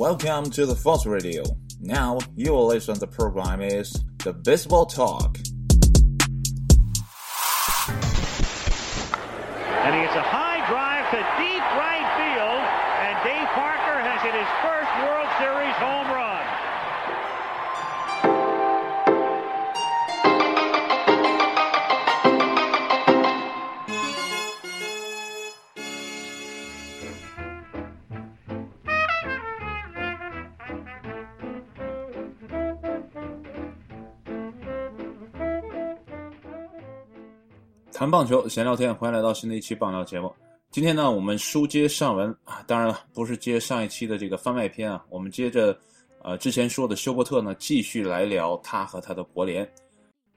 [0.00, 1.42] Welcome to the Fox Radio.
[1.78, 2.98] Now you will listen.
[2.98, 3.92] The program is
[4.24, 5.36] the Baseball Talk.
[9.76, 12.64] And he gets a high drive to deep right field,
[13.04, 16.39] and Dave Parker has hit his first World Series home run.
[38.00, 40.34] 谈棒球，闲聊天，欢迎来到新的一期棒聊节目。
[40.70, 45.78] 今天呢，我们书接上文啊，当然了，不是接上一期的这个番外篇啊，我们接着
[46.22, 49.70] 呃之前说的休伯特呢，继续来聊他和他的国联。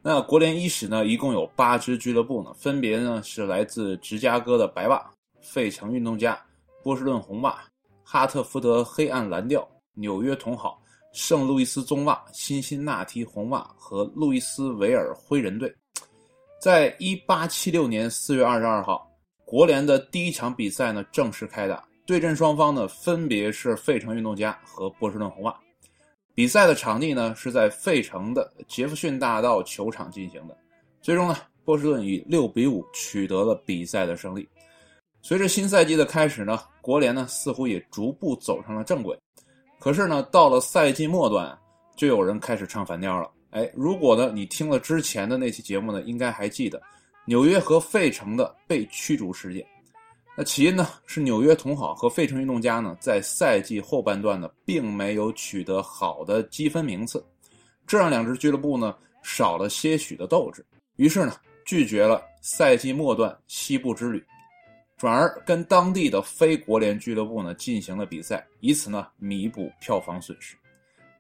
[0.01, 5.01] 那国联伊始呢，一共有八支俱乐部呢，分别呢是来自芝加哥的白袜、
[5.39, 6.37] 费城运动家、
[6.83, 7.63] 波士顿红袜、
[8.03, 10.81] 哈特福德黑暗蓝调、纽约同好、
[11.13, 15.73] 圣路易斯棕袜、辛辛那提红袜和路易斯维尔灰人队。
[16.63, 19.05] 在一八七六年四月二十二号，
[19.43, 25.53] 国联的第一场比赛呢正式开打，对阵双方呢分别是费城运动家和波士顿红袜。
[26.33, 30.57] 比赛的场地呢是在费城的杰弗逊大道球场进行的。
[31.01, 34.47] 最终呢，波士顿以六比五取得了比赛的胜利。
[35.21, 39.19] 随着新赛季的开始呢，国联呢似乎也逐步走上了正轨。
[39.81, 41.59] 可是呢，到了赛季末段，
[41.97, 43.29] 就有人开始唱反调了。
[43.53, 46.81] 哎，如果呢，你听了之前的那期节目呢，应该还记得
[47.23, 49.63] 纽约和费城的被驱逐事件。
[50.35, 57.23] 那起因呢，是纽约同好和费城运动家呢，在赛季后半段呢，并没有取得好的积分名次，
[57.85, 60.65] 这让两支俱乐部呢少了些许的斗志。
[60.95, 64.25] 于是呢，拒绝了赛季末段西部之旅，
[64.97, 70.57] 转而跟当地的非国联俱乐部呢进行了比赛，以此呢弥补票房损失。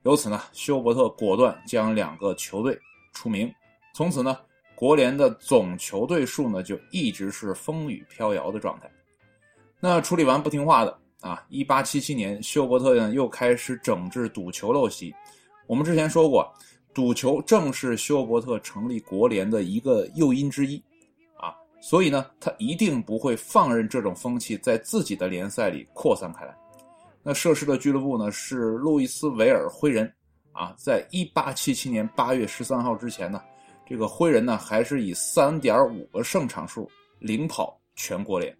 [0.03, 2.77] 由此呢，休伯特果断将两个球队
[3.13, 3.51] 除名。
[3.93, 4.37] 从此呢，
[4.75, 8.91] 国联的总球队数呢就一直是风雨飘摇的状态。
[9.79, 15.13] 那处理完不听话的啊，一八七七年，休伯特呢又开始整治赌球陋习。
[15.67, 16.53] 我们之前说过，
[16.93, 20.83] 赌球正是休伯特成立国联的一个诱因之一
[21.37, 26.53] 啊，所以呢，他一定不会放任这种风气在自己的联赛里扩散开来。
[27.23, 30.13] 那涉事的俱乐部呢是路易斯维尔灰人，
[30.51, 33.41] 啊，在一八七七年八月十三号之前呢，
[33.87, 36.89] 这个灰人呢还是以三点五个胜场数
[37.19, 38.53] 领跑全国联。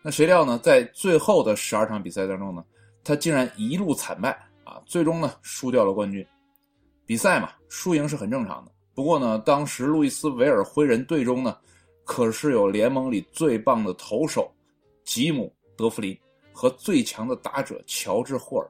[0.00, 2.64] 那谁料呢，在最后的十二场比赛当中呢，
[3.02, 4.30] 他竟然一路惨败
[4.62, 6.24] 啊，最终呢输掉了冠军。
[7.04, 8.70] 比赛嘛，输赢是很正常的。
[8.94, 11.56] 不过呢，当时路易斯维尔灰人队中呢，
[12.04, 14.52] 可是有联盟里最棒的投手
[15.04, 16.16] 吉姆德弗林。
[16.58, 18.68] 和最强的打者乔治霍尔，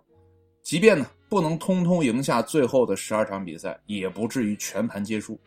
[0.62, 5.40] 即便呢不能通通赢下最后的十二场比赛，也不至于全盘皆输。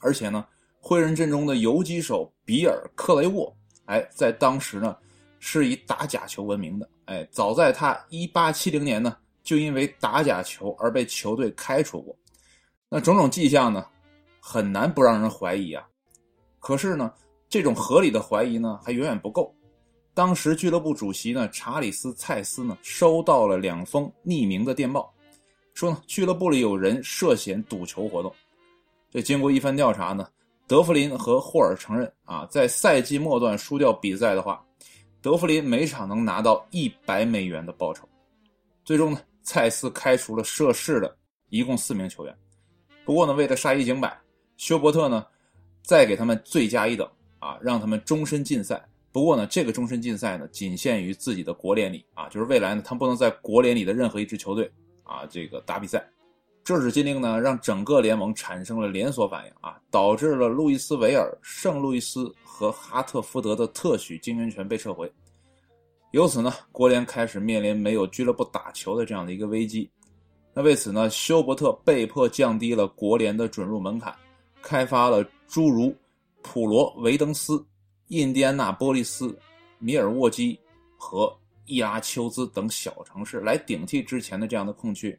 [0.00, 0.46] 而且呢，
[0.78, 3.50] 灰人阵中的游击手比尔克雷沃，
[3.86, 4.94] 哎，在当时呢
[5.38, 6.86] 是以打假球闻名的。
[7.06, 12.14] 哎，早在他一八七零年呢，就因为打假球而被球队开除过。
[12.90, 13.86] 那种种迹象呢，
[14.40, 15.88] 很难不让人怀疑啊。
[16.58, 17.10] 可是呢，
[17.48, 19.54] 这种合理的怀疑呢，还远远不够。
[20.20, 25.10] 当时俱乐部主席呢，查理斯·蔡斯呢，收到了两封匿名的电报，
[25.72, 28.30] 说呢，俱乐部里有人涉嫌赌球活动。
[29.10, 30.28] 这经过一番调查呢，
[30.66, 34.62] 德弗林和霍尔承认啊，在赛季末段输掉比赛的话，
[35.22, 38.06] 德弗林每场能拿到一百美元的报酬。
[38.84, 41.16] 最终呢，蔡斯开除了涉事的
[41.48, 42.38] 一共四名球员。
[43.06, 44.20] 不过呢，为了杀一儆百，
[44.58, 45.24] 休伯特呢，
[45.82, 48.86] 再给他们罪加一等啊，让他们终身禁赛。
[49.12, 54.70] 不过呢，这个终身禁赛呢，仅限于自己的国联里啊，就是未来呢，他不能在国联里的任何一支球队
[55.02, 56.08] 啊，这个打比赛。
[56.62, 65.10] 这纸禁令呢，让整个联盟产生了连锁反应啊，导致了路易斯维尔、圣路易斯和哈特福德的特许经营权被撤回。
[66.12, 69.90] 由此呢，国联开始面临没有俱乐部打球的这样的一个危机。
[70.54, 74.14] 那为此呢，休伯特被迫降低了国联的准入门槛，
[74.62, 75.92] 开发了诸如
[76.42, 77.64] 普罗维登斯。
[78.10, 79.38] 印第安纳波利斯、
[79.78, 80.58] 米尔沃基
[80.96, 81.32] 和
[81.66, 85.16] 伊拉丘兹等小城市来顶替之前的这样的空缺。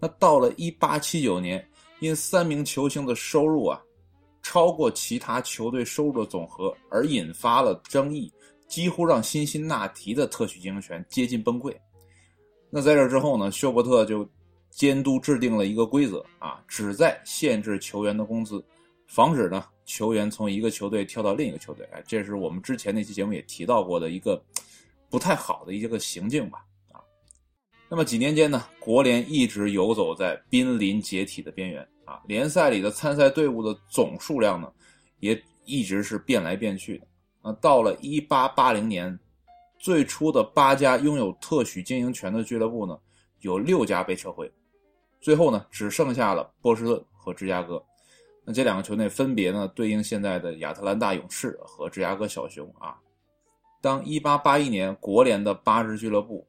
[0.00, 1.62] 那到了一八七九年，
[1.98, 3.78] 因三名球星的收入啊
[4.42, 8.32] 超过其他球队收入的总和而引发了争议，
[8.66, 11.76] 几乎让辛辛那提的特许经营权接近崩溃。
[12.70, 14.26] 那在这之后呢，休伯特就
[14.70, 18.64] 监督制定了一个规则啊，旨在限制球员的工资，
[19.06, 19.62] 防止呢。
[19.92, 24.40] 球员从一个球队跳到另一个球队，哎，这是我们之前那期节目也提到过的一个
[25.10, 26.64] 不太好的一个行径吧？
[26.92, 27.02] 啊，
[27.88, 32.22] 那么几年间呢，国联一直游走在濒临解体的边缘啊。
[32.28, 34.72] 联赛里的参赛队伍的总数量呢，
[35.18, 37.06] 也一直是变来变去的。
[37.42, 39.18] 那，到了一八八零年，
[39.80, 42.96] 最初的八家拥有特许经营权的俱乐部呢，
[43.40, 44.48] 有六家被撤回，
[45.20, 47.84] 最后呢，只剩下了波士顿和芝加哥。
[48.44, 52.96] 那这两个球队分别呢，对应现在的亚特兰大勇士和芝加哥小熊啊。
[53.80, 56.46] 当一八八一年国联的八支俱乐部。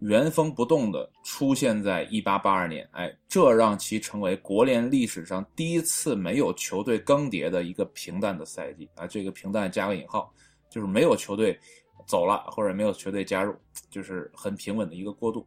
[0.00, 9.06] 原封不动的出现在一八八二年，哎，这让其成为国联历史上第一次没有球队更迭的一个平淡的赛季啊！
[9.06, 10.30] 这个平淡加个引号，
[10.68, 11.58] 就是没有球队
[12.06, 13.56] 走了或者没有球队加入，
[13.88, 15.46] 就是很平稳的一个过渡。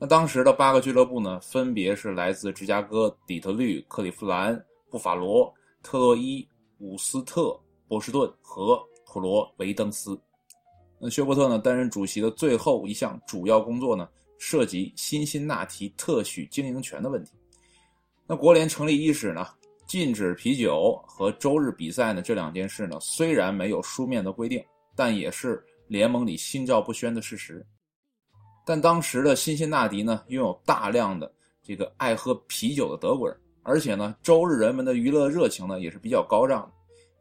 [0.00, 4.60] 那当时的八个俱乐部呢，分别是来自芝加哥、底特律、克利夫兰、
[4.90, 5.52] 布法罗、
[5.82, 6.46] 特洛伊、
[6.78, 10.18] 伍斯特、波士顿和普罗维登斯。
[10.98, 17.32] 那休伯特呢担任主席的最后一项主要工作呢，涉及辛辛那提特许经营权的问题。
[18.26, 19.46] 那国联成立伊始呢，
[19.86, 27.64] 禁止啤酒和周日比赛呢这两件事呢，虽然没有书面的规定，但也是联盟里心照不宣的事实。
[28.64, 36.72] 但当时的辛辛那提呢，拥有大量的这个爱喝啤酒的德国人，而且呢，周日人们的娱乐热情呢也是比较高涨的。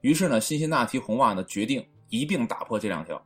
[0.01, 3.19] 于是呢，辛辛那提红袜呢决定一并打破这两条。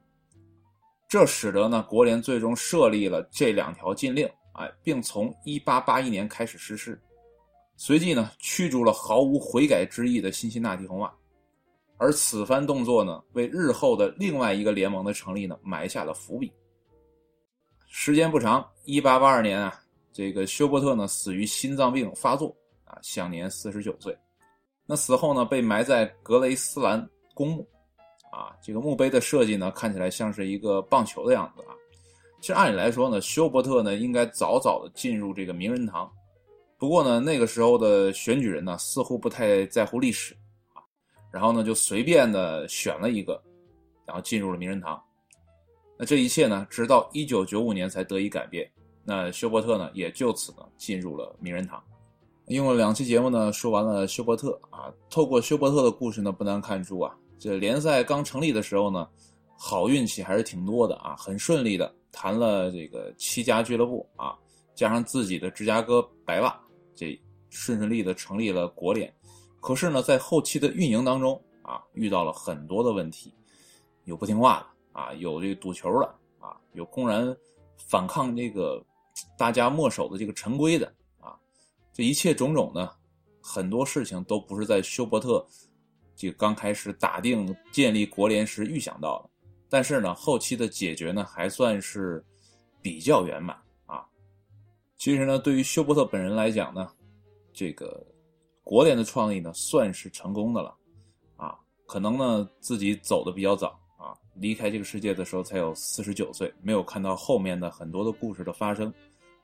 [1.10, 6.98] 这使得呢，国联最终设立了这两条禁令，哎，并从1881年开始实施，
[7.76, 11.14] 随即呢，驱逐了毫无悔改之意的辛辛那提红袜，
[11.98, 16.50] 而此番动作呢，为日后的另外一个联盟的成立呢，埋下了伏笔。
[17.90, 19.82] 时间不长，1882年啊，
[20.14, 22.56] 这个休伯特呢，死于心脏病发作，
[22.90, 24.18] 啊，享年49岁。
[24.86, 27.66] 那死后呢，被埋在格雷斯兰公墓。
[28.32, 31.74] 啊，这个墓碑的设计呢，看起来像是一个棒球的样子啊。
[32.40, 36.08] 其实按理来说呢，休伯特呢应该早早的进入这个名人堂。
[36.78, 40.36] 不过呢，那个时候的选举人呢似乎不太在乎历史
[40.76, 40.86] 啊，
[41.32, 43.42] 然后呢就随便的选了一个，
[44.06, 45.04] 然后进入了名人堂。
[45.98, 48.72] 那这一切呢，直到一九九五年才得以改变。
[49.04, 51.84] 那休伯特呢也就此呢进入了名人堂。
[52.56, 57.16] 用了两期节目呢，说完了休伯特啊，透过休伯特的故事呢，不难看出啊。
[57.38, 59.08] 这联赛刚成立的时候呢，
[59.56, 64.36] 好运气还是挺多的啊，很顺利的谈了这个七家俱乐部啊，
[64.74, 66.60] 加上自己的芝加哥白袜，
[66.96, 67.20] 这
[67.52, 69.14] 顺顺利的成立了国联。
[69.62, 73.32] 可是呢，在后期的运营当中啊，遇到了很多的问题，
[74.06, 76.06] 有不听话的啊，有这个赌球的
[76.40, 77.36] 啊，有公然
[77.78, 78.84] 反抗这个
[79.38, 80.92] 大家墨守的这个陈规的，
[82.00, 82.90] 这一切种种呢，
[83.42, 85.46] 很多事情都不是在休伯特。
[86.16, 89.30] 就刚开始打定建立国联时预想到的，
[89.68, 92.24] 但是呢，后期的解决呢还算是
[92.82, 93.54] 比较圆满
[93.86, 94.06] 啊。
[94.96, 96.90] 其实呢，对于休伯特本人来讲呢，
[97.52, 98.02] 这个
[98.64, 100.74] 国联的创立呢算是成功的了
[101.36, 101.60] 啊。
[101.86, 108.90] 可能呢自己走的比较早啊，离开这个世界的时候才有四十九岁，没有看到后面的很多的故事的发生。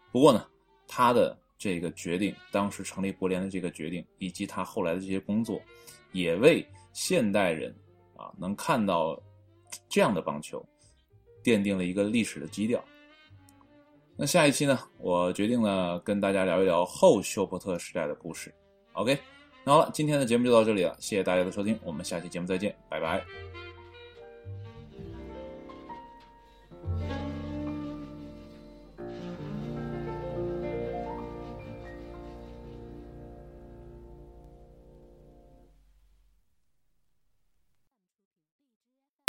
[0.10, 0.48] 不过呢，
[0.88, 5.62] 他的这个决定，当时成立国联的这个决定，以及他后来的这些工作。
[6.12, 7.76] 也为现代人
[8.16, 9.22] 啊能看到
[9.90, 10.66] 这样的棒球
[11.44, 12.82] 奠定了一个历史的基调。
[14.16, 18.54] 那下一期呢，我决定呢跟大家聊一聊后休伯特时代的故事。
[18.94, 19.20] OK，
[19.66, 23.65] 那好了，今天的节目就到这里了，谢谢大家的收听，我们下期节目再见，拜拜。